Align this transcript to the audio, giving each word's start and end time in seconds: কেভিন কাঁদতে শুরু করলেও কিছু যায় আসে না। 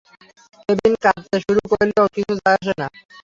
কেভিন 0.59 0.93
কাঁদতে 1.03 1.37
শুরু 1.45 1.61
করলেও 1.71 2.05
কিছু 2.15 2.33
যায় 2.39 2.57
আসে 2.57 2.73
না। 2.79 2.87